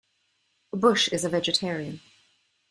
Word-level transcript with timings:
Bush 0.73 1.09
is 1.09 1.23
a 1.25 1.29
vegetarian. 1.29 2.01